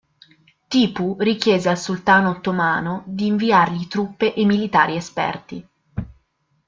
Tipu 0.67 1.15
richiese 1.19 1.69
al 1.69 1.77
sultano 1.77 2.31
ottomano 2.31 3.03
di 3.05 3.27
inviargli 3.27 3.87
truppe 3.87 4.33
e 4.33 4.45
militari 4.45 4.95
esperti. 4.95 5.63